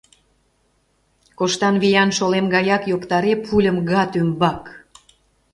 [1.37, 4.63] Коштан виян шолем гаяк йоктаре пульым гад ӱмбак!